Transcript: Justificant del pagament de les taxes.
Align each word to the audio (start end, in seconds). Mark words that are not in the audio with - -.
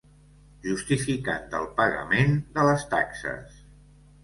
Justificant 0.63 1.45
del 1.51 1.69
pagament 1.81 2.35
de 2.59 2.67
les 2.71 2.89
taxes. 2.97 3.63